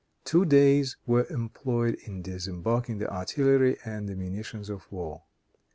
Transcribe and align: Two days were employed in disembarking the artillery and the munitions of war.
Two 0.25 0.45
days 0.45 0.97
were 1.05 1.27
employed 1.29 1.93
in 2.07 2.23
disembarking 2.23 2.97
the 2.97 3.07
artillery 3.07 3.77
and 3.85 4.09
the 4.09 4.15
munitions 4.15 4.67
of 4.67 4.91
war. 4.91 5.25